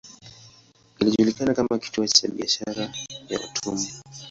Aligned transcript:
Ilijulikana 0.99 1.53
kama 1.53 1.77
kituo 1.79 2.07
cha 2.07 2.27
biashara 2.27 2.83
ya 3.29 3.39
watumwa. 3.39 3.83